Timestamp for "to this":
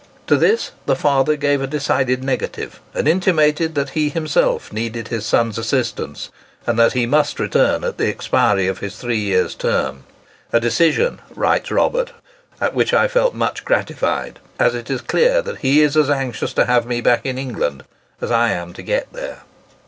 0.25-0.71